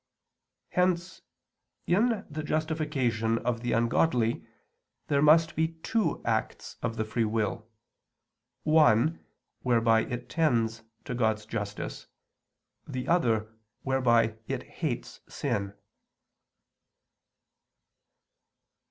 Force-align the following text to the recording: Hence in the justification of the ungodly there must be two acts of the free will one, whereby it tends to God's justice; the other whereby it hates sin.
Hence 0.69 1.21
in 1.85 2.25
the 2.27 2.41
justification 2.41 3.37
of 3.37 3.61
the 3.61 3.73
ungodly 3.73 4.47
there 5.09 5.21
must 5.21 5.55
be 5.55 5.73
two 5.83 6.23
acts 6.25 6.75
of 6.81 6.95
the 6.97 7.05
free 7.05 7.23
will 7.23 7.69
one, 8.63 9.23
whereby 9.61 9.99
it 10.05 10.27
tends 10.27 10.81
to 11.05 11.13
God's 11.13 11.45
justice; 11.45 12.07
the 12.87 13.07
other 13.07 13.53
whereby 13.83 14.39
it 14.47 14.63
hates 14.63 15.21
sin. 15.29 15.75